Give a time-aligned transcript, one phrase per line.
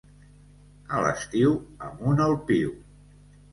[0.99, 1.53] A l'estiu,
[1.91, 2.75] amunt el piu.